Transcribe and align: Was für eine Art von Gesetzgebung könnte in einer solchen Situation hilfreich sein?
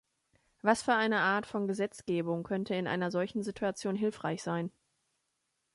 Was 0.63 0.81
für 0.81 0.95
eine 0.95 1.19
Art 1.19 1.45
von 1.45 1.67
Gesetzgebung 1.67 2.41
könnte 2.41 2.73
in 2.73 2.87
einer 2.87 3.11
solchen 3.11 3.43
Situation 3.43 3.95
hilfreich 3.95 4.41
sein? 4.41 4.71